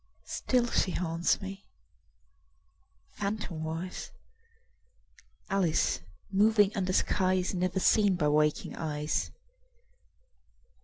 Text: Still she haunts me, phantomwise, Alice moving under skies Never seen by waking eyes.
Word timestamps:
Still 0.25 0.65
she 0.71 0.89
haunts 0.93 1.39
me, 1.41 1.67
phantomwise, 3.19 4.09
Alice 5.47 6.01
moving 6.31 6.75
under 6.75 6.91
skies 6.91 7.53
Never 7.53 7.79
seen 7.79 8.15
by 8.15 8.27
waking 8.29 8.75
eyes. 8.75 9.29